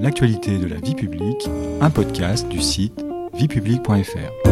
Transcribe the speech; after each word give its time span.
L'actualité 0.00 0.58
de 0.58 0.66
la 0.66 0.76
vie 0.76 0.94
publique, 0.94 1.48
un 1.80 1.90
podcast 1.90 2.48
du 2.48 2.60
site 2.60 3.04
viepublique.fr. 3.34 4.48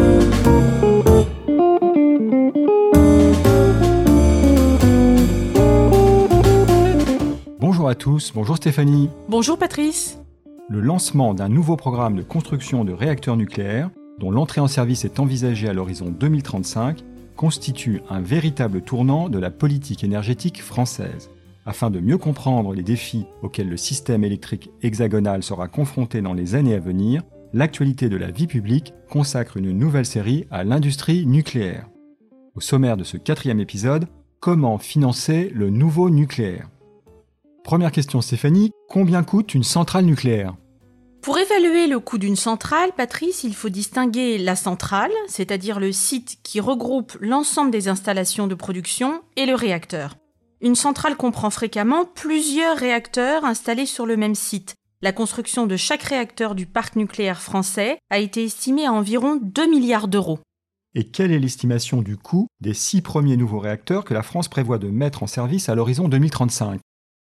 Bonjour 7.59 7.87
à 7.87 7.95
tous, 7.95 8.33
bonjour 8.33 8.57
Stéphanie. 8.57 9.09
Bonjour 9.29 9.57
Patrice. 9.57 10.19
Le 10.67 10.81
lancement 10.81 11.33
d'un 11.33 11.47
nouveau 11.47 11.77
programme 11.77 12.17
de 12.17 12.23
construction 12.23 12.83
de 12.83 12.91
réacteurs 12.91 13.37
nucléaires, 13.37 13.89
dont 14.19 14.31
l'entrée 14.31 14.59
en 14.59 14.67
service 14.67 15.05
est 15.05 15.17
envisagée 15.17 15.69
à 15.69 15.73
l'horizon 15.73 16.09
2035, 16.09 17.05
constitue 17.37 18.01
un 18.09 18.19
véritable 18.19 18.81
tournant 18.81 19.29
de 19.29 19.39
la 19.39 19.49
politique 19.49 20.03
énergétique 20.03 20.61
française. 20.61 21.29
Afin 21.67 21.89
de 21.89 21.99
mieux 21.99 22.17
comprendre 22.17 22.73
les 22.73 22.81
défis 22.81 23.25
auxquels 23.43 23.67
le 23.67 23.75
système 23.75 24.23
électrique 24.23 24.71
hexagonal 24.81 25.43
sera 25.43 25.67
confronté 25.67 26.21
dans 26.21 26.33
les 26.33 26.55
années 26.55 26.75
à 26.75 26.79
venir, 26.79 27.23
l'actualité 27.51 28.07
de 28.07 28.15
la 28.15 28.31
vie 28.31 28.47
publique 28.47 28.93
consacre 29.09 29.57
une 29.57 29.73
nouvelle 29.73 30.05
série 30.05 30.47
à 30.49 30.63
l'industrie 30.63 31.25
nucléaire. 31.25 31.89
Au 32.55 32.61
sommaire 32.61 32.95
de 32.95 33.03
ce 33.03 33.17
quatrième 33.17 33.59
épisode, 33.59 34.07
comment 34.39 34.77
financer 34.77 35.51
le 35.53 35.69
nouveau 35.69 36.09
nucléaire? 36.09 36.69
Première 37.65 37.91
question 37.91 38.21
Stéphanie, 38.21 38.71
combien 38.87 39.23
coûte 39.23 39.53
une 39.53 39.63
centrale 39.63 40.05
nucléaire? 40.05 40.55
Pour 41.21 41.37
évaluer 41.37 41.87
le 41.87 41.99
coût 41.99 42.17
d'une 42.17 42.37
centrale, 42.37 42.91
Patrice, 42.95 43.43
il 43.43 43.53
faut 43.53 43.67
distinguer 43.67 44.37
la 44.37 44.55
centrale, 44.55 45.11
c'est-à-dire 45.27 45.81
le 45.81 45.91
site 45.91 46.37
qui 46.43 46.61
regroupe 46.61 47.17
l'ensemble 47.19 47.71
des 47.71 47.89
installations 47.89 48.47
de 48.47 48.55
production, 48.55 49.21
et 49.35 49.45
le 49.45 49.53
réacteur. 49.53 50.15
Une 50.61 50.75
centrale 50.75 51.15
comprend 51.15 51.51
fréquemment 51.51 52.05
plusieurs 52.05 52.77
réacteurs 52.77 53.45
installés 53.45 53.85
sur 53.85 54.07
le 54.07 54.17
même 54.17 54.33
site. 54.33 54.73
La 55.03 55.11
construction 55.11 55.67
de 55.67 55.77
chaque 55.77 56.01
réacteur 56.01 56.55
du 56.55 56.65
parc 56.65 56.95
nucléaire 56.95 57.41
français 57.41 57.99
a 58.09 58.17
été 58.17 58.43
estimée 58.43 58.87
à 58.87 58.93
environ 58.93 59.39
2 59.39 59.69
milliards 59.69 60.07
d'euros. 60.07 60.39
Et 60.95 61.03
quelle 61.03 61.31
est 61.31 61.37
l'estimation 61.37 62.01
du 62.01 62.17
coût 62.17 62.47
des 62.59 62.73
six 62.73 63.03
premiers 63.03 63.37
nouveaux 63.37 63.59
réacteurs 63.59 64.03
que 64.03 64.15
la 64.15 64.23
France 64.23 64.47
prévoit 64.47 64.79
de 64.79 64.87
mettre 64.87 65.21
en 65.21 65.27
service 65.27 65.69
à 65.69 65.75
l'horizon 65.75 66.07
2035 66.07 66.81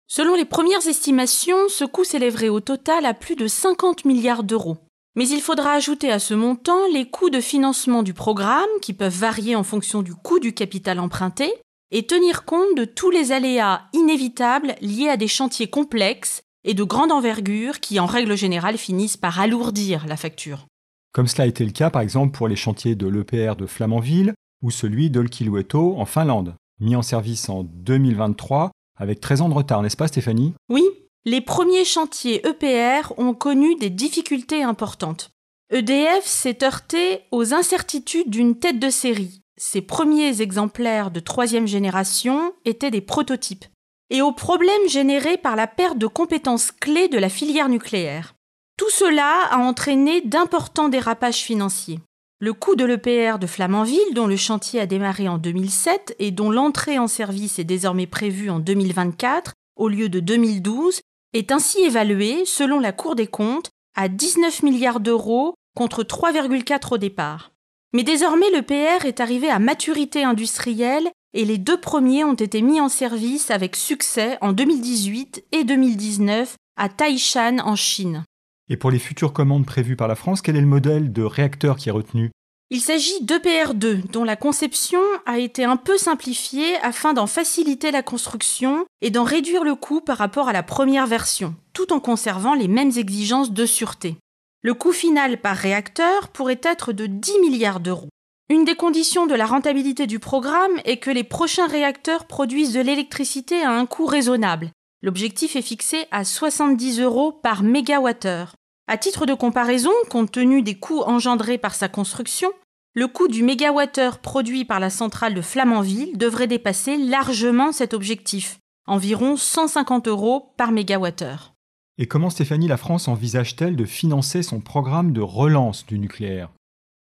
Selon 0.05 0.35
les 0.35 0.45
premières 0.45 0.85
estimations, 0.87 1.67
ce 1.69 1.85
coût 1.85 2.03
s'élèverait 2.03 2.49
au 2.49 2.59
total 2.59 3.07
à 3.07 3.15
plus 3.15 3.35
de 3.35 3.47
50 3.47 4.05
milliards 4.05 4.43
d'euros. 4.43 4.77
Mais 5.15 5.27
il 5.27 5.41
faudra 5.41 5.71
ajouter 5.71 6.11
à 6.11 6.19
ce 6.19 6.35
montant 6.35 6.85
les 6.93 7.09
coûts 7.09 7.31
de 7.31 7.41
financement 7.41 8.03
du 8.03 8.13
programme, 8.13 8.69
qui 8.83 8.93
peuvent 8.93 9.17
varier 9.17 9.55
en 9.55 9.63
fonction 9.63 10.03
du 10.03 10.13
coût 10.13 10.39
du 10.39 10.53
capital 10.53 10.99
emprunté, 10.99 11.51
et 11.91 12.05
tenir 12.05 12.45
compte 12.45 12.75
de 12.75 12.85
tous 12.85 13.09
les 13.09 13.31
aléas 13.31 13.83
inévitables 13.93 14.75
liés 14.81 15.09
à 15.09 15.17
des 15.17 15.27
chantiers 15.27 15.69
complexes 15.69 16.41
et 16.63 16.73
de 16.73 16.83
grande 16.83 17.11
envergure 17.11 17.79
qui, 17.79 17.99
en 17.99 18.05
règle 18.05 18.35
générale, 18.35 18.77
finissent 18.77 19.17
par 19.17 19.39
alourdir 19.39 20.05
la 20.05 20.17
facture. 20.17 20.67
Comme 21.13 21.27
cela 21.27 21.45
a 21.45 21.47
été 21.47 21.65
le 21.65 21.71
cas 21.71 21.89
par 21.89 22.01
exemple 22.01 22.37
pour 22.37 22.47
les 22.47 22.55
chantiers 22.55 22.95
de 22.95 23.07
l'EPR 23.07 23.55
de 23.55 23.65
Flamanville 23.65 24.33
ou 24.61 24.71
celui 24.71 25.09
d'Olkiluoto 25.09 25.95
en 25.97 26.05
Finlande, 26.05 26.55
mis 26.79 26.95
en 26.95 27.01
service 27.01 27.49
en 27.49 27.63
2023 27.63 28.71
avec 28.99 29.19
13 29.19 29.41
ans 29.41 29.49
de 29.49 29.53
retard, 29.53 29.81
n'est-ce 29.81 29.97
pas 29.97 30.07
Stéphanie? 30.07 30.53
Oui, 30.69 30.83
les 31.25 31.41
premiers 31.41 31.85
chantiers 31.85 32.45
EPR 32.45 33.13
ont 33.17 33.33
connu 33.33 33.75
des 33.75 33.89
difficultés 33.89 34.63
importantes. 34.63 35.29
EDF 35.71 36.25
s'est 36.25 36.63
heurté 36.63 37.21
aux 37.31 37.53
incertitudes 37.53 38.29
d'une 38.29 38.57
tête 38.57 38.79
de 38.79 38.89
série. 38.89 39.41
Ses 39.59 39.81
premiers 39.81 40.41
exemplaires 40.41 41.09
de 41.09 41.19
troisième 41.19 41.67
génération 41.67 42.53
étaient 42.63 42.91
des 42.91 43.01
prototypes. 43.01 43.65
Et 44.11 44.21
aux 44.21 44.31
problèmes 44.31 44.87
générés 44.87 45.37
par 45.37 45.55
la 45.55 45.65
perte 45.65 45.97
de 45.97 46.05
compétences 46.07 46.71
clés 46.71 47.09
de 47.09 47.17
la 47.17 47.27
filière 47.27 47.67
nucléaire. 47.67 48.35
Tout 48.77 48.89
cela 48.91 49.47
a 49.49 49.57
entraîné 49.57 50.21
d'importants 50.21 50.89
dérapages 50.89 51.41
financiers. 51.41 51.99
Le 52.39 52.53
coût 52.53 52.75
de 52.75 52.85
l'EPR 52.85 53.39
de 53.39 53.47
Flamanville, 53.47 54.13
dont 54.13 54.27
le 54.27 54.37
chantier 54.37 54.79
a 54.79 54.85
démarré 54.85 55.27
en 55.27 55.39
2007 55.39 56.15
et 56.19 56.29
dont 56.29 56.51
l'entrée 56.51 56.99
en 56.99 57.07
service 57.07 57.57
est 57.57 57.63
désormais 57.63 58.05
prévue 58.05 58.51
en 58.51 58.59
2024 58.59 59.53
au 59.75 59.89
lieu 59.89 60.07
de 60.07 60.19
2012, 60.19 61.01
est 61.33 61.51
ainsi 61.51 61.81
évalué, 61.81 62.45
selon 62.45 62.79
la 62.79 62.91
Cour 62.91 63.15
des 63.15 63.27
comptes, 63.27 63.71
à 63.95 64.07
19 64.07 64.61
milliards 64.61 64.99
d'euros 64.99 65.55
contre 65.75 66.03
3,4 66.03 66.93
au 66.93 66.97
départ. 66.99 67.51
Mais 67.93 68.03
désormais 68.03 68.49
l'EPR 68.51 69.05
est 69.05 69.19
arrivé 69.19 69.49
à 69.49 69.59
maturité 69.59 70.23
industrielle 70.23 71.09
et 71.33 71.45
les 71.45 71.57
deux 71.57 71.79
premiers 71.79 72.23
ont 72.23 72.33
été 72.33 72.61
mis 72.61 72.81
en 72.81 72.89
service 72.89 73.51
avec 73.51 73.75
succès 73.75 74.37
en 74.41 74.51
2018 74.51 75.45
et 75.51 75.63
2019 75.63 76.55
à 76.77 76.89
Taishan 76.89 77.59
en 77.59 77.75
Chine. 77.75 78.23
Et 78.69 78.77
pour 78.77 78.91
les 78.91 78.99
futures 78.99 79.33
commandes 79.33 79.65
prévues 79.65 79.95
par 79.95 80.07
la 80.07 80.15
France, 80.15 80.41
quel 80.41 80.57
est 80.57 80.61
le 80.61 80.67
modèle 80.67 81.13
de 81.13 81.23
réacteur 81.23 81.77
qui 81.77 81.89
est 81.89 81.93
retenu? 81.93 82.31
Il 82.69 82.81
s'agit 82.81 83.23
d'EPR2, 83.23 84.11
dont 84.11 84.25
la 84.25 84.35
conception 84.35 84.99
a 85.25 85.39
été 85.39 85.63
un 85.63 85.77
peu 85.77 85.97
simplifiée 85.97 86.75
afin 86.81 87.13
d'en 87.13 87.27
faciliter 87.27 87.91
la 87.91 88.03
construction 88.03 88.85
et 89.01 89.09
d'en 89.09 89.23
réduire 89.23 89.63
le 89.63 89.75
coût 89.75 90.01
par 90.01 90.17
rapport 90.17 90.49
à 90.49 90.53
la 90.53 90.63
première 90.63 91.07
version, 91.07 91.55
tout 91.71 91.93
en 91.93 92.01
conservant 92.01 92.53
les 92.53 92.67
mêmes 92.67 92.91
exigences 92.97 93.53
de 93.53 93.65
sûreté. 93.65 94.17
Le 94.61 94.73
coût 94.73 94.91
final 94.91 95.39
par 95.39 95.55
réacteur 95.55 96.29
pourrait 96.29 96.61
être 96.63 96.93
de 96.93 97.05
10 97.05 97.39
milliards 97.39 97.79
d'euros. 97.79 98.09
Une 98.49 98.65
des 98.65 98.75
conditions 98.75 99.27
de 99.27 99.35
la 99.35 99.45
rentabilité 99.45 100.07
du 100.07 100.19
programme 100.19 100.79
est 100.85 100.97
que 100.97 101.11
les 101.11 101.23
prochains 101.23 101.67
réacteurs 101.67 102.25
produisent 102.25 102.73
de 102.73 102.81
l'électricité 102.81 103.61
à 103.61 103.71
un 103.71 103.85
coût 103.85 104.05
raisonnable, 104.05 104.71
L'objectif 105.03 105.55
est 105.55 105.61
fixé 105.61 106.05
à 106.09 106.25
70 106.25 107.01
euros 107.01 107.31
par 107.31 107.61
mégawattheure. 107.61 108.55
À 108.87 108.97
titre 108.97 109.25
de 109.25 109.33
comparaison, 109.33 109.91
compte 110.09 110.31
tenu 110.31 110.63
des 110.63 110.75
coûts 110.75 111.01
engendrés 111.01 111.59
par 111.59 111.75
sa 111.75 111.87
construction, 111.87 112.51
le 112.93 113.07
coût 113.07 113.27
du 113.27 113.43
mégawattheure 113.43 114.19
produit 114.19 114.65
par 114.65 114.79
la 114.79 114.89
centrale 114.89 115.35
de 115.35 115.41
Flamanville 115.41 116.17
devrait 116.17 116.47
dépasser 116.47 116.97
largement 116.97 117.71
cet 117.71 117.93
objectif, 117.93 118.57
environ 118.87 119.37
150 119.37 120.07
euros 120.07 120.53
par 120.57 120.71
mégawattheure. 120.71 121.53
Et 121.99 122.05
comment 122.05 122.29
Stéphanie 122.29 122.67
la 122.67 122.77
France 122.77 123.07
envisage-t-elle 123.07 123.75
de 123.75 123.85
financer 123.85 124.43
son 124.43 124.59
programme 124.59 125.13
de 125.13 125.21
relance 125.21 125.83
du 125.87 125.97
nucléaire? 125.97 126.49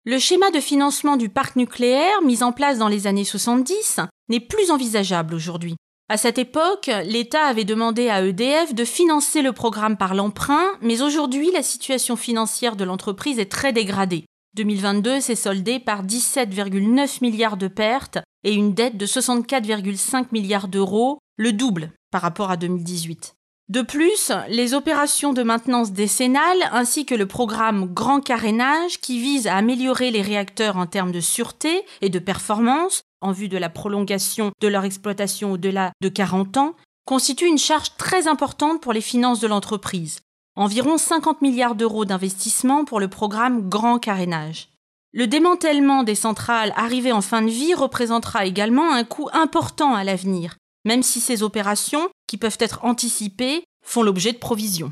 Le 0.05 0.19
schéma 0.19 0.51
de 0.51 0.59
financement 0.59 1.17
du 1.17 1.29
parc 1.29 1.55
nucléaire 1.55 2.21
mis 2.23 2.43
en 2.43 2.51
place 2.51 2.77
dans 2.77 2.89
les 2.89 3.07
années 3.07 3.23
70 3.23 4.01
n'est 4.29 4.39
plus 4.39 4.69
envisageable 4.69 5.33
aujourd'hui. 5.33 5.75
À 6.09 6.17
cette 6.17 6.37
époque, 6.37 6.91
l'État 7.05 7.45
avait 7.45 7.63
demandé 7.63 8.09
à 8.09 8.23
EDF 8.23 8.75
de 8.75 8.85
financer 8.85 9.41
le 9.41 9.51
programme 9.51 9.97
par 9.97 10.13
l'emprunt, 10.13 10.73
mais 10.81 11.01
aujourd'hui, 11.01 11.49
la 11.51 11.63
situation 11.63 12.15
financière 12.15 12.75
de 12.75 12.83
l'entreprise 12.83 13.39
est 13.39 13.51
très 13.51 13.73
dégradée. 13.73 14.25
2022 14.55 15.21
s'est 15.21 15.33
soldé 15.33 15.79
par 15.79 16.05
17,9 16.05 17.17
milliards 17.21 17.57
de 17.57 17.67
pertes 17.67 18.19
et 18.43 18.53
une 18.53 18.75
dette 18.75 18.97
de 18.97 19.07
64,5 19.07 20.25
milliards 20.31 20.67
d'euros, 20.67 21.17
le 21.37 21.51
double 21.51 21.91
par 22.11 22.21
rapport 22.21 22.51
à 22.51 22.57
2018. 22.57 23.33
De 23.69 23.81
plus, 23.81 24.31
les 24.49 24.73
opérations 24.73 25.31
de 25.31 25.41
maintenance 25.41 25.93
décennale 25.93 26.69
ainsi 26.73 27.05
que 27.05 27.15
le 27.15 27.25
programme 27.25 27.93
Grand 27.93 28.19
Carénage 28.19 28.99
qui 28.99 29.19
vise 29.19 29.47
à 29.47 29.55
améliorer 29.55 30.11
les 30.11 30.21
réacteurs 30.21 30.75
en 30.75 30.85
termes 30.85 31.13
de 31.13 31.21
sûreté 31.21 31.85
et 32.01 32.09
de 32.09 32.19
performance 32.19 33.03
en 33.21 33.31
vue 33.31 33.47
de 33.47 33.57
la 33.57 33.69
prolongation 33.69 34.51
de 34.59 34.67
leur 34.67 34.83
exploitation 34.83 35.53
au-delà 35.53 35.93
de 36.01 36.09
40 36.09 36.57
ans 36.57 36.75
constituent 37.05 37.47
une 37.47 37.57
charge 37.57 37.95
très 37.97 38.27
importante 38.27 38.81
pour 38.81 38.91
les 38.91 39.01
finances 39.01 39.39
de 39.39 39.47
l'entreprise. 39.47 40.19
Environ 40.57 40.97
50 40.97 41.41
milliards 41.41 41.75
d'euros 41.75 42.05
d'investissement 42.05 42.83
pour 42.83 42.99
le 42.99 43.07
programme 43.07 43.69
Grand 43.69 43.97
Carénage. 43.97 44.69
Le 45.13 45.25
démantèlement 45.25 46.03
des 46.03 46.15
centrales 46.15 46.73
arrivées 46.75 47.11
en 47.11 47.21
fin 47.21 47.41
de 47.41 47.49
vie 47.49 47.73
représentera 47.73 48.45
également 48.45 48.91
un 48.91 49.03
coût 49.03 49.29
important 49.31 49.95
à 49.95 50.03
l'avenir, 50.03 50.57
même 50.85 51.03
si 51.03 51.19
ces 51.19 51.43
opérations, 51.43 52.09
qui 52.27 52.37
peuvent 52.37 52.57
être 52.59 52.83
anticipées, 52.83 53.63
font 53.85 54.03
l'objet 54.03 54.33
de 54.33 54.37
provisions. 54.37 54.91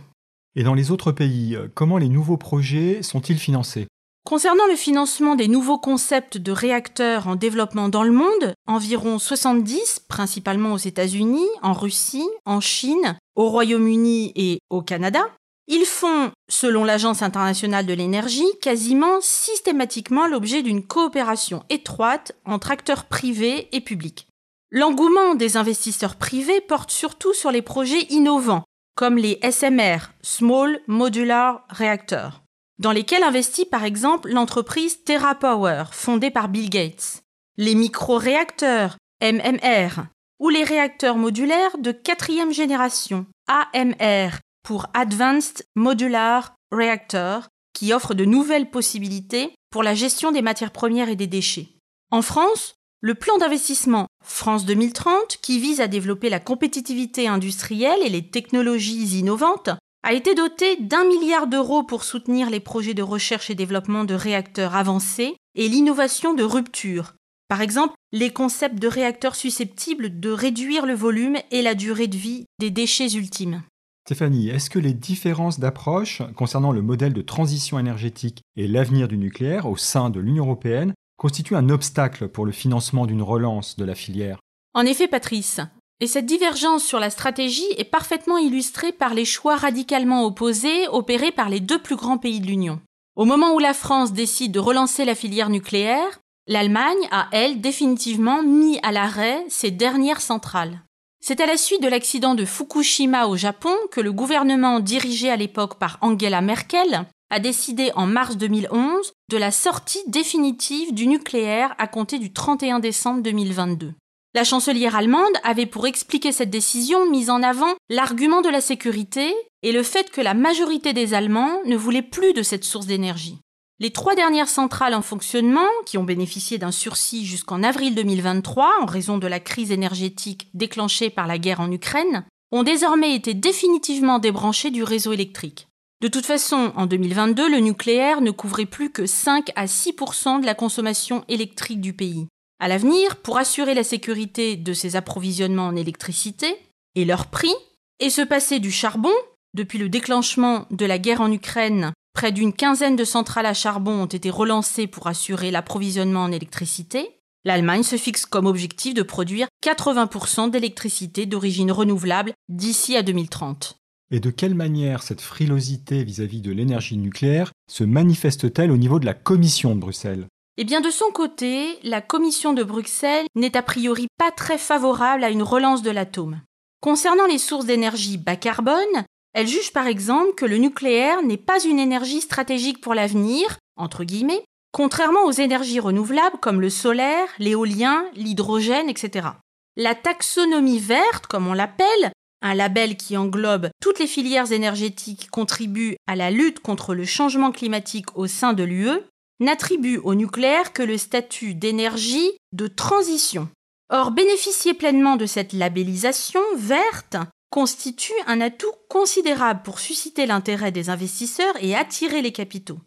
Et 0.55 0.63
dans 0.63 0.73
les 0.73 0.91
autres 0.91 1.11
pays, 1.11 1.55
euh, 1.55 1.67
comment 1.73 1.97
les 1.97 2.09
nouveaux 2.09 2.37
projets 2.37 3.01
sont-ils 3.03 3.39
financés? 3.39 3.87
Concernant 4.23 4.67
le 4.67 4.75
financement 4.75 5.35
des 5.35 5.47
nouveaux 5.47 5.79
concepts 5.79 6.37
de 6.37 6.51
réacteurs 6.51 7.27
en 7.27 7.35
développement 7.35 7.89
dans 7.89 8.03
le 8.03 8.11
monde, 8.11 8.53
environ 8.67 9.17
70, 9.17 10.01
principalement 10.07 10.73
aux 10.73 10.77
États-Unis, 10.77 11.47
en 11.63 11.73
Russie, 11.73 12.29
en 12.45 12.59
Chine, 12.59 13.17
au 13.35 13.49
Royaume-Uni 13.49 14.31
et 14.35 14.59
au 14.69 14.83
Canada, 14.83 15.21
ils 15.67 15.85
font, 15.85 16.31
selon 16.49 16.83
l'Agence 16.83 17.23
internationale 17.23 17.85
de 17.85 17.93
l'énergie, 17.93 18.45
quasiment 18.61 19.21
systématiquement 19.21 20.27
l'objet 20.27 20.61
d'une 20.61 20.85
coopération 20.85 21.63
étroite 21.69 22.33
entre 22.45 22.71
acteurs 22.71 23.05
privés 23.05 23.69
et 23.71 23.81
publics. 23.81 24.27
L'engouement 24.73 25.35
des 25.35 25.57
investisseurs 25.57 26.15
privés 26.15 26.61
porte 26.61 26.91
surtout 26.91 27.33
sur 27.33 27.51
les 27.51 27.61
projets 27.61 28.03
innovants, 28.09 28.63
comme 28.95 29.17
les 29.17 29.37
SMR, 29.43 30.13
Small 30.21 30.79
Modular 30.87 31.65
Reactors, 31.69 32.41
dans 32.79 32.93
lesquels 32.93 33.23
investit 33.23 33.65
par 33.65 33.83
exemple 33.83 34.29
l'entreprise 34.29 35.03
TerraPower, 35.03 35.83
fondée 35.91 36.31
par 36.31 36.47
Bill 36.47 36.69
Gates, 36.69 37.21
les 37.57 37.75
micro-réacteurs, 37.75 38.95
MMR, 39.21 40.05
ou 40.39 40.47
les 40.47 40.63
réacteurs 40.63 41.17
modulaires 41.17 41.77
de 41.77 41.91
quatrième 41.91 42.53
génération, 42.53 43.25
AMR, 43.49 44.39
pour 44.63 44.87
Advanced 44.93 45.65
Modular 45.75 46.55
Reactor, 46.71 47.49
qui 47.73 47.91
offre 47.91 48.13
de 48.13 48.23
nouvelles 48.23 48.69
possibilités 48.69 49.53
pour 49.69 49.83
la 49.83 49.95
gestion 49.95 50.31
des 50.31 50.41
matières 50.41 50.71
premières 50.71 51.09
et 51.09 51.17
des 51.17 51.27
déchets. 51.27 51.67
En 52.09 52.21
France, 52.21 52.75
le 53.03 53.15
plan 53.15 53.39
d'investissement 53.39 54.05
France 54.23 54.63
2030, 54.65 55.39
qui 55.41 55.59
vise 55.59 55.81
à 55.81 55.87
développer 55.87 56.29
la 56.29 56.39
compétitivité 56.39 57.27
industrielle 57.27 57.99
et 58.05 58.09
les 58.09 58.29
technologies 58.29 59.17
innovantes, 59.17 59.71
a 60.03 60.13
été 60.13 60.35
doté 60.35 60.77
d'un 60.77 61.03
milliard 61.05 61.47
d'euros 61.47 61.81
pour 61.81 62.03
soutenir 62.03 62.51
les 62.51 62.59
projets 62.59 62.93
de 62.93 63.01
recherche 63.01 63.49
et 63.49 63.55
développement 63.55 64.03
de 64.03 64.13
réacteurs 64.13 64.75
avancés 64.75 65.35
et 65.55 65.67
l'innovation 65.67 66.35
de 66.35 66.43
rupture. 66.43 67.13
Par 67.47 67.61
exemple, 67.61 67.95
les 68.11 68.29
concepts 68.29 68.79
de 68.79 68.87
réacteurs 68.87 69.35
susceptibles 69.35 70.19
de 70.19 70.29
réduire 70.29 70.85
le 70.85 70.93
volume 70.93 71.37
et 71.49 71.63
la 71.63 71.73
durée 71.73 72.07
de 72.07 72.17
vie 72.17 72.45
des 72.59 72.69
déchets 72.69 73.13
ultimes. 73.13 73.63
Stéphanie, 74.05 74.49
est-ce 74.49 74.69
que 74.69 74.79
les 74.79 74.93
différences 74.93 75.59
d'approche 75.59 76.21
concernant 76.35 76.71
le 76.71 76.81
modèle 76.81 77.13
de 77.13 77.21
transition 77.21 77.79
énergétique 77.79 78.41
et 78.55 78.67
l'avenir 78.67 79.07
du 79.07 79.17
nucléaire 79.17 79.67
au 79.67 79.75
sein 79.75 80.09
de 80.09 80.19
l'Union 80.19 80.45
européenne 80.45 80.93
constituent 81.21 81.55
un 81.55 81.69
obstacle 81.69 82.29
pour 82.29 82.47
le 82.47 82.51
financement 82.51 83.05
d'une 83.05 83.21
relance 83.21 83.77
de 83.77 83.85
la 83.85 83.93
filière 83.93 84.39
En 84.73 84.87
effet, 84.87 85.07
Patrice, 85.07 85.59
et 85.99 86.07
cette 86.07 86.25
divergence 86.25 86.83
sur 86.83 86.99
la 86.99 87.11
stratégie 87.11 87.71
est 87.77 87.83
parfaitement 87.83 88.39
illustrée 88.39 88.91
par 88.91 89.13
les 89.13 89.23
choix 89.23 89.55
radicalement 89.55 90.25
opposés 90.25 90.87
opérés 90.87 91.31
par 91.31 91.47
les 91.47 91.59
deux 91.59 91.77
plus 91.77 91.95
grands 91.95 92.17
pays 92.17 92.39
de 92.39 92.47
l'Union. 92.47 92.81
Au 93.15 93.25
moment 93.25 93.53
où 93.53 93.59
la 93.59 93.75
France 93.75 94.13
décide 94.13 94.51
de 94.51 94.59
relancer 94.59 95.05
la 95.05 95.13
filière 95.13 95.51
nucléaire, 95.51 96.21
l'Allemagne 96.47 97.07
a, 97.11 97.27
elle, 97.31 97.61
définitivement 97.61 98.41
mis 98.41 98.79
à 98.81 98.91
l'arrêt 98.91 99.45
ses 99.47 99.69
dernières 99.69 100.21
centrales. 100.21 100.81
C'est 101.23 101.39
à 101.39 101.45
la 101.45 101.57
suite 101.57 101.83
de 101.83 101.87
l'accident 101.87 102.33
de 102.33 102.45
Fukushima 102.45 103.27
au 103.27 103.37
Japon 103.37 103.75
que 103.91 104.01
le 104.01 104.11
gouvernement 104.11 104.79
dirigé 104.79 105.29
à 105.29 105.35
l'époque 105.35 105.77
par 105.77 105.99
Angela 106.01 106.41
Merkel 106.41 107.05
a 107.29 107.39
décidé 107.39 107.91
en 107.95 108.07
mars 108.07 108.37
2011 108.37 109.13
de 109.31 109.37
la 109.37 109.51
sortie 109.51 110.03
définitive 110.07 110.93
du 110.93 111.07
nucléaire 111.07 111.73
à 111.77 111.87
compter 111.87 112.19
du 112.19 112.33
31 112.33 112.79
décembre 112.79 113.23
2022. 113.23 113.93
La 114.33 114.43
chancelière 114.43 114.95
allemande 114.95 115.33
avait 115.43 115.65
pour 115.65 115.87
expliquer 115.87 116.33
cette 116.33 116.49
décision 116.49 117.09
mis 117.09 117.29
en 117.29 117.41
avant 117.41 117.73
l'argument 117.89 118.41
de 118.41 118.49
la 118.49 118.59
sécurité 118.59 119.33
et 119.63 119.71
le 119.71 119.83
fait 119.83 120.11
que 120.11 120.19
la 120.19 120.33
majorité 120.33 120.91
des 120.91 121.13
Allemands 121.13 121.61
ne 121.65 121.77
voulaient 121.77 122.01
plus 122.01 122.33
de 122.33 122.43
cette 122.43 122.65
source 122.65 122.87
d'énergie. 122.87 123.37
Les 123.79 123.91
trois 123.91 124.15
dernières 124.15 124.49
centrales 124.49 124.93
en 124.93 125.01
fonctionnement, 125.01 125.67
qui 125.85 125.97
ont 125.97 126.03
bénéficié 126.03 126.57
d'un 126.57 126.71
sursis 126.71 127.25
jusqu'en 127.25 127.63
avril 127.63 127.95
2023 127.95 128.81
en 128.81 128.85
raison 128.85 129.17
de 129.17 129.27
la 129.27 129.39
crise 129.39 129.71
énergétique 129.71 130.49
déclenchée 130.53 131.09
par 131.09 131.25
la 131.25 131.37
guerre 131.37 131.61
en 131.61 131.71
Ukraine, 131.71 132.25
ont 132.51 132.63
désormais 132.63 133.15
été 133.15 133.33
définitivement 133.33 134.19
débranchées 134.19 134.71
du 134.71 134.83
réseau 134.83 135.13
électrique. 135.13 135.67
De 136.01 136.07
toute 136.07 136.25
façon, 136.25 136.73
en 136.75 136.87
2022, 136.87 137.47
le 137.47 137.59
nucléaire 137.59 138.21
ne 138.21 138.31
couvrait 138.31 138.65
plus 138.65 138.89
que 138.89 139.05
5 139.05 139.51
à 139.55 139.67
6% 139.67 140.41
de 140.41 140.45
la 140.47 140.55
consommation 140.55 141.23
électrique 141.27 141.79
du 141.79 141.93
pays. 141.93 142.25
À 142.59 142.67
l'avenir, 142.67 143.17
pour 143.17 143.37
assurer 143.37 143.75
la 143.75 143.83
sécurité 143.83 144.55
de 144.55 144.73
ces 144.73 144.95
approvisionnements 144.95 145.67
en 145.67 145.75
électricité 145.75 146.57
et 146.95 147.05
leur 147.05 147.27
prix, 147.27 147.53
et 147.99 148.09
se 148.09 148.23
passer 148.23 148.59
du 148.59 148.71
charbon, 148.71 149.13
depuis 149.53 149.77
le 149.77 149.89
déclenchement 149.89 150.65
de 150.71 150.87
la 150.87 150.97
guerre 150.97 151.21
en 151.21 151.31
Ukraine, 151.31 151.93
près 152.13 152.31
d'une 152.31 152.53
quinzaine 152.53 152.95
de 152.95 153.03
centrales 153.03 153.45
à 153.45 153.53
charbon 153.53 154.01
ont 154.01 154.07
été 154.07 154.31
relancées 154.31 154.87
pour 154.87 155.05
assurer 155.05 155.51
l'approvisionnement 155.51 156.23
en 156.23 156.31
électricité, 156.31 157.11
l'Allemagne 157.45 157.83
se 157.83 157.97
fixe 157.97 158.25
comme 158.25 158.47
objectif 158.47 158.95
de 158.95 159.03
produire 159.03 159.47
80% 159.63 160.49
d'électricité 160.49 161.27
d'origine 161.27 161.71
renouvelable 161.71 162.33
d'ici 162.49 162.97
à 162.97 163.03
2030. 163.03 163.80
Et 164.13 164.19
de 164.19 164.29
quelle 164.29 164.55
manière 164.55 165.03
cette 165.03 165.21
frilosité 165.21 166.03
vis-à-vis 166.03 166.41
de 166.41 166.51
l'énergie 166.51 166.97
nucléaire 166.97 167.53
se 167.71 167.85
manifeste-t-elle 167.85 168.69
au 168.69 168.77
niveau 168.77 168.99
de 168.99 169.05
la 169.05 169.13
Commission 169.13 169.73
de 169.73 169.79
Bruxelles? 169.79 170.27
Eh 170.57 170.65
bien, 170.65 170.81
de 170.81 170.89
son 170.89 171.09
côté, 171.13 171.79
la 171.83 172.01
Commission 172.01 172.51
de 172.51 172.61
Bruxelles 172.61 173.25
n'est 173.35 173.55
a 173.55 173.63
priori 173.63 174.07
pas 174.17 174.31
très 174.31 174.57
favorable 174.57 175.23
à 175.23 175.29
une 175.29 175.43
relance 175.43 175.81
de 175.81 175.91
l'atome. 175.91 176.41
Concernant 176.81 177.25
les 177.25 177.37
sources 177.37 177.65
d'énergie 177.65 178.17
bas 178.17 178.35
carbone, 178.35 179.05
elle 179.33 179.47
juge 179.47 179.71
par 179.71 179.87
exemple 179.87 180.35
que 180.35 180.45
le 180.45 180.57
nucléaire 180.57 181.23
n'est 181.23 181.37
pas 181.37 181.63
une 181.63 181.79
énergie 181.79 182.19
stratégique 182.19 182.81
pour 182.81 182.93
l'avenir, 182.93 183.59
entre 183.77 184.03
guillemets, 184.03 184.43
contrairement 184.73 185.23
aux 185.23 185.31
énergies 185.31 185.79
renouvelables 185.79 186.37
comme 186.41 186.59
le 186.59 186.69
solaire, 186.69 187.29
l'éolien, 187.39 188.03
l'hydrogène, 188.15 188.89
etc. 188.89 189.29
La 189.77 189.95
taxonomie 189.95 190.79
verte, 190.79 191.27
comme 191.27 191.47
on 191.47 191.53
l'appelle, 191.53 192.11
un 192.41 192.53
label 192.53 192.97
qui 192.97 193.17
englobe 193.17 193.69
toutes 193.81 193.99
les 193.99 194.07
filières 194.07 194.51
énergétiques 194.51 195.21
qui 195.21 195.27
contribuent 195.27 195.95
à 196.07 196.15
la 196.15 196.31
lutte 196.31 196.59
contre 196.59 196.95
le 196.95 197.05
changement 197.05 197.51
climatique 197.51 198.17
au 198.17 198.27
sein 198.27 198.53
de 198.53 198.63
l'UE, 198.63 198.99
n'attribue 199.39 199.97
au 199.97 200.15
nucléaire 200.15 200.73
que 200.73 200.83
le 200.83 200.97
statut 200.97 201.55
d'énergie 201.55 202.31
de 202.53 202.67
transition. 202.67 203.49
Or, 203.89 204.11
bénéficier 204.11 204.73
pleinement 204.73 205.17
de 205.17 205.25
cette 205.25 205.53
labellisation 205.53 206.41
verte 206.55 207.17
constitue 207.49 208.13
un 208.27 208.39
atout 208.39 208.71
considérable 208.89 209.61
pour 209.63 209.79
susciter 209.79 210.25
l'intérêt 210.25 210.71
des 210.71 210.89
investisseurs 210.89 211.55
et 211.59 211.75
attirer 211.75 212.21
les 212.21 212.31
capitaux. 212.31 212.79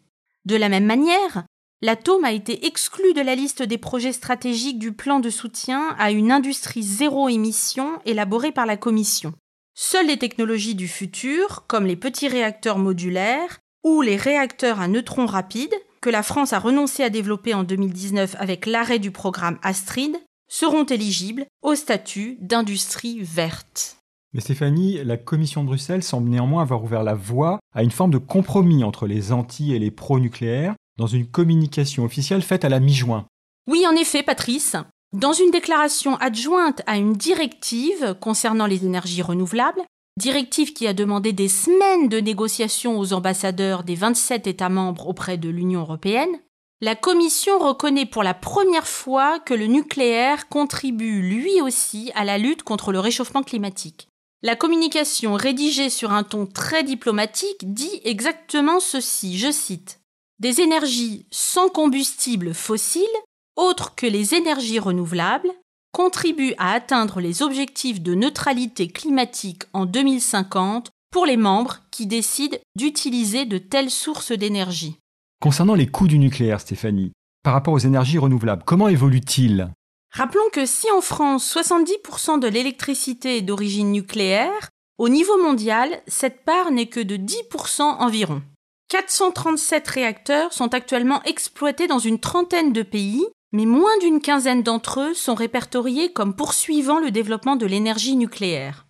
De 0.45 0.55
la 0.55 0.69
même 0.69 0.85
manière, 0.85 1.43
l'atome 1.81 2.25
a 2.25 2.31
été 2.31 2.65
exclu 2.65 3.13
de 3.13 3.21
la 3.21 3.35
liste 3.35 3.61
des 3.61 3.77
projets 3.77 4.13
stratégiques 4.13 4.79
du 4.79 4.91
plan 4.91 5.19
de 5.19 5.29
soutien 5.29 5.95
à 5.99 6.11
une 6.11 6.31
industrie 6.31 6.83
zéro 6.83 7.29
émission 7.29 7.99
élaboré 8.05 8.51
par 8.51 8.65
la 8.65 8.77
Commission. 8.77 9.33
Seules 9.77 10.07
les 10.07 10.17
technologies 10.17 10.73
du 10.73 10.87
futur, 10.87 11.65
comme 11.67 11.85
les 11.85 11.97
petits 11.97 12.29
réacteurs 12.29 12.77
modulaires 12.77 13.59
ou 13.83 14.01
les 14.01 14.15
réacteurs 14.15 14.79
à 14.79 14.87
neutrons 14.87 15.25
rapides, 15.25 15.75
que 15.99 16.09
la 16.09 16.23
France 16.23 16.53
a 16.53 16.59
renoncé 16.59 17.03
à 17.03 17.09
développer 17.09 17.53
en 17.53 17.63
2019 17.63 18.37
avec 18.39 18.67
l'arrêt 18.67 18.99
du 18.99 19.11
programme 19.11 19.59
Astrid 19.63 20.15
seront 20.47 20.85
éligibles 20.85 21.45
au 21.61 21.75
statut 21.75 22.37
d'industrie 22.39 23.19
verte. 23.21 23.97
Mais 24.33 24.39
Stéphanie, 24.39 25.03
la 25.03 25.17
Commission 25.17 25.63
de 25.63 25.67
Bruxelles 25.67 26.03
semble 26.03 26.29
néanmoins 26.29 26.61
avoir 26.61 26.81
ouvert 26.81 27.03
la 27.03 27.13
voie 27.13 27.59
à 27.73 27.83
une 27.83 27.91
forme 27.91 28.11
de 28.11 28.17
compromis 28.17 28.85
entre 28.85 29.07
les 29.07 29.33
anti 29.33 29.73
et 29.73 29.79
les 29.79 29.91
pro-nucléaires 29.91 30.75
dans 30.97 31.07
une 31.07 31.27
communication 31.27 32.05
officielle 32.05 32.43
faite 32.43 32.63
à 32.63 32.69
la 32.69 32.79
mi-juin. 32.79 33.25
Oui, 33.67 33.85
en 33.85 33.95
effet, 33.95 34.23
Patrice. 34.23 34.77
Dans 35.15 35.31
une 35.31 35.49
déclaration 35.49 36.17
adjointe 36.17 36.81
à 36.87 36.97
une 36.97 37.13
directive 37.13 38.17
concernant 38.19 38.65
les 38.65 38.83
énergies 38.83 39.21
renouvelables, 39.21 39.81
directive 40.19 40.73
qui 40.73 40.87
a 40.87 40.93
demandé 40.93 41.31
des 41.31 41.47
semaines 41.47 42.09
de 42.09 42.19
négociations 42.19 42.99
aux 42.99 43.13
ambassadeurs 43.13 43.85
des 43.85 43.95
27 43.95 44.45
États 44.45 44.67
membres 44.67 45.07
auprès 45.07 45.37
de 45.37 45.47
l'Union 45.47 45.79
européenne, 45.79 46.37
la 46.81 46.95
Commission 46.95 47.57
reconnaît 47.59 48.05
pour 48.05 48.23
la 48.23 48.33
première 48.33 48.89
fois 48.89 49.39
que 49.39 49.53
le 49.53 49.67
nucléaire 49.67 50.49
contribue 50.49 51.21
lui 51.21 51.61
aussi 51.61 52.11
à 52.13 52.25
la 52.25 52.37
lutte 52.37 52.63
contre 52.63 52.91
le 52.91 52.99
réchauffement 52.99 53.43
climatique. 53.43 54.09
La 54.43 54.57
communication 54.57 55.35
rédigée 55.35 55.89
sur 55.89 56.11
un 56.11 56.23
ton 56.23 56.45
très 56.45 56.83
diplomatique 56.83 57.73
dit 57.73 58.01
exactement 58.03 58.81
ceci, 58.81 59.37
je 59.37 59.49
cite 59.49 60.01
Des 60.39 60.59
énergies 60.59 61.25
sans 61.31 61.69
combustible 61.69 62.53
fossile, 62.53 63.07
autres 63.55 63.95
que 63.95 64.05
les 64.05 64.35
énergies 64.35 64.79
renouvelables, 64.79 65.51
contribue 65.91 66.53
à 66.57 66.71
atteindre 66.71 67.21
les 67.21 67.41
objectifs 67.41 68.01
de 68.01 68.15
neutralité 68.15 68.87
climatique 68.89 69.63
en 69.73 69.85
2050 69.85 70.91
pour 71.11 71.25
les 71.25 71.37
membres 71.37 71.77
qui 71.91 72.05
décident 72.05 72.57
d'utiliser 72.75 73.45
de 73.45 73.57
telles 73.57 73.89
sources 73.89 74.33
d'énergie. 74.33 74.97
Concernant 75.41 75.75
les 75.75 75.87
coûts 75.87 76.07
du 76.07 76.19
nucléaire, 76.19 76.59
Stéphanie, 76.59 77.13
par 77.43 77.53
rapport 77.53 77.73
aux 77.73 77.79
énergies 77.79 78.17
renouvelables, 78.17 78.63
comment 78.65 78.89
évoluent-ils 78.89 79.69
Rappelons 80.11 80.49
que 80.51 80.65
si 80.65 80.91
en 80.91 81.01
France 81.01 81.55
70% 81.55 82.39
de 82.39 82.47
l'électricité 82.47 83.37
est 83.37 83.41
d'origine 83.41 83.91
nucléaire, 83.91 84.69
au 84.97 85.09
niveau 85.09 85.41
mondial, 85.41 86.01
cette 86.07 86.43
part 86.43 86.71
n'est 86.71 86.87
que 86.87 87.01
de 87.01 87.17
10% 87.17 87.81
environ. 87.81 88.41
437 88.89 89.87
réacteurs 89.87 90.53
sont 90.53 90.73
actuellement 90.73 91.21
exploités 91.23 91.87
dans 91.87 91.99
une 91.99 92.19
trentaine 92.19 92.71
de 92.71 92.81
pays 92.81 93.25
mais 93.55 93.65
moins 93.65 93.97
d'une 93.99 94.19
quinzaine 94.19 94.63
d'entre 94.63 94.99
eux 94.99 95.13
sont 95.13 95.33
répertoriés 95.33 96.11
comme 96.11 96.35
poursuivant 96.35 96.99
le 96.99 97.09
développement 97.09 97.55
de 97.55 97.65
l'énergie 97.65 98.17
nucléaire. 98.17 98.85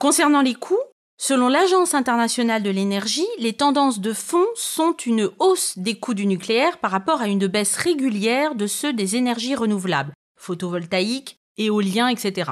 Concernant 0.00 0.42
les 0.42 0.54
coûts, 0.54 0.82
selon 1.18 1.46
l'Agence 1.46 1.94
internationale 1.94 2.64
de 2.64 2.70
l'énergie, 2.70 3.28
les 3.38 3.52
tendances 3.52 4.00
de 4.00 4.12
fond 4.12 4.44
sont 4.56 4.96
une 5.06 5.30
hausse 5.38 5.78
des 5.78 6.00
coûts 6.00 6.14
du 6.14 6.26
nucléaire 6.26 6.78
par 6.78 6.90
rapport 6.90 7.20
à 7.20 7.28
une 7.28 7.46
baisse 7.46 7.76
régulière 7.76 8.56
de 8.56 8.66
ceux 8.66 8.92
des 8.92 9.14
énergies 9.14 9.54
renouvelables, 9.54 10.14
photovoltaïques, 10.36 11.36
éoliens, 11.56 12.08
etc. 12.08 12.50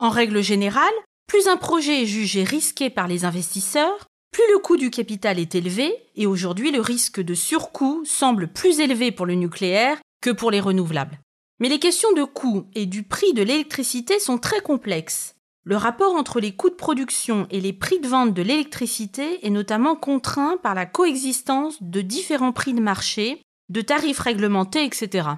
En 0.00 0.10
règle 0.10 0.42
générale, 0.42 0.94
plus 1.28 1.46
un 1.46 1.56
projet 1.56 2.02
est 2.02 2.06
jugé 2.06 2.42
risqué 2.42 2.90
par 2.90 3.06
les 3.06 3.24
investisseurs, 3.24 4.08
plus 4.32 4.42
le 4.52 4.58
coût 4.58 4.76
du 4.76 4.90
capital 4.90 5.38
est 5.38 5.54
élevé, 5.54 5.94
et 6.16 6.26
aujourd'hui 6.26 6.72
le 6.72 6.80
risque 6.80 7.20
de 7.20 7.34
surcoût 7.34 8.02
semble 8.04 8.48
plus 8.48 8.80
élevé 8.80 9.12
pour 9.12 9.26
le 9.26 9.34
nucléaire 9.34 9.98
que 10.24 10.30
pour 10.30 10.50
les 10.50 10.60
renouvelables. 10.60 11.20
Mais 11.60 11.68
les 11.68 11.78
questions 11.78 12.10
de 12.14 12.24
coût 12.24 12.64
et 12.74 12.86
du 12.86 13.02
prix 13.02 13.34
de 13.34 13.42
l'électricité 13.42 14.18
sont 14.18 14.38
très 14.38 14.62
complexes. 14.62 15.36
Le 15.64 15.76
rapport 15.76 16.14
entre 16.14 16.40
les 16.40 16.52
coûts 16.52 16.70
de 16.70 16.74
production 16.74 17.46
et 17.50 17.60
les 17.60 17.74
prix 17.74 18.00
de 18.00 18.08
vente 18.08 18.32
de 18.32 18.40
l'électricité 18.40 19.46
est 19.46 19.50
notamment 19.50 19.96
contraint 19.96 20.56
par 20.62 20.74
la 20.74 20.86
coexistence 20.86 21.76
de 21.82 22.00
différents 22.00 22.52
prix 22.52 22.72
de 22.72 22.80
marché, 22.80 23.42
de 23.68 23.82
tarifs 23.82 24.18
réglementés, 24.18 24.86
etc. 24.86 25.28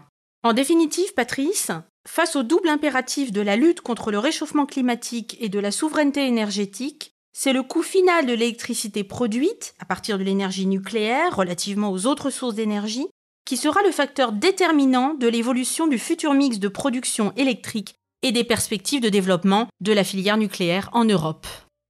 En 0.44 0.52
définitive, 0.52 1.12
Patrice, 1.14 1.72
face 2.06 2.36
au 2.36 2.44
double 2.44 2.68
impératif 2.68 3.32
de 3.32 3.40
la 3.40 3.56
lutte 3.56 3.80
contre 3.80 4.12
le 4.12 4.20
réchauffement 4.20 4.66
climatique 4.66 5.36
et 5.40 5.48
de 5.48 5.58
la 5.58 5.72
souveraineté 5.72 6.28
énergétique, 6.28 7.10
c'est 7.32 7.52
le 7.52 7.64
coût 7.64 7.82
final 7.82 8.24
de 8.24 8.34
l'électricité 8.34 9.02
produite 9.02 9.74
à 9.80 9.84
partir 9.84 10.16
de 10.16 10.22
l'énergie 10.22 10.66
nucléaire 10.66 11.34
relativement 11.34 11.90
aux 11.90 12.06
autres 12.06 12.30
sources 12.30 12.54
d'énergie 12.54 13.08
qui 13.46 13.56
sera 13.56 13.80
le 13.82 13.92
facteur 13.92 14.32
déterminant 14.32 15.14
de 15.14 15.28
l'évolution 15.28 15.86
du 15.86 15.98
futur 15.98 16.34
mix 16.34 16.58
de 16.58 16.68
production 16.68 17.32
électrique 17.36 17.94
et 18.22 18.32
des 18.32 18.44
perspectives 18.44 19.00
de 19.00 19.08
développement 19.08 19.68
de 19.80 19.92
la 19.92 20.02
filière 20.02 20.36
nucléaire 20.36 20.90
en 20.92 21.04
Europe. 21.04 21.46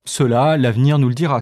Cela, 0.07 0.59
l'avenir 0.59 0.99
nous 0.99 1.09
le 1.09 1.15
dira. 1.15 1.41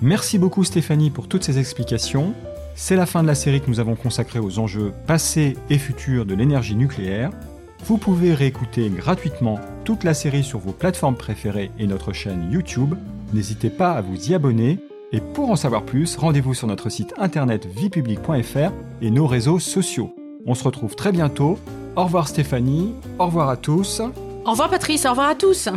Merci 0.00 0.38
beaucoup 0.38 0.62
Stéphanie 0.62 1.10
pour 1.10 1.28
toutes 1.28 1.42
ces 1.42 1.58
explications. 1.58 2.32
C'est 2.76 2.94
la 2.94 3.06
fin 3.06 3.22
de 3.22 3.26
la 3.26 3.34
série 3.34 3.60
que 3.60 3.68
nous 3.68 3.80
avons 3.80 3.96
consacrée 3.96 4.38
aux 4.38 4.60
enjeux 4.60 4.92
passés 5.08 5.56
et 5.70 5.78
futurs 5.78 6.24
de 6.24 6.36
l'énergie 6.36 6.76
nucléaire. 6.76 7.30
Vous 7.84 7.98
pouvez 7.98 8.34
réécouter 8.34 8.88
gratuitement 8.88 9.60
toute 9.84 10.04
la 10.04 10.14
série 10.14 10.44
sur 10.44 10.58
vos 10.58 10.72
plateformes 10.72 11.16
préférées 11.16 11.70
et 11.78 11.86
notre 11.86 12.12
chaîne 12.12 12.50
YouTube. 12.50 12.94
N'hésitez 13.32 13.70
pas 13.70 13.92
à 13.92 14.00
vous 14.00 14.30
y 14.30 14.34
abonner 14.34 14.78
et 15.12 15.20
pour 15.20 15.50
en 15.50 15.56
savoir 15.56 15.84
plus, 15.84 16.16
rendez-vous 16.16 16.54
sur 16.54 16.66
notre 16.66 16.90
site 16.90 17.14
internet 17.16 17.66
viepublic.fr 17.66 18.72
et 19.02 19.10
nos 19.10 19.26
réseaux 19.26 19.58
sociaux. 19.58 20.14
On 20.46 20.54
se 20.54 20.64
retrouve 20.64 20.96
très 20.96 21.12
bientôt. 21.12 21.58
Au 21.94 22.04
revoir 22.04 22.28
Stéphanie, 22.28 22.92
au 23.18 23.26
revoir 23.26 23.48
à 23.48 23.56
tous. 23.56 24.00
Au 24.44 24.50
revoir 24.50 24.68
Patrice, 24.68 25.06
au 25.06 25.10
revoir 25.10 25.28
à 25.28 25.34
tous. 25.34 25.68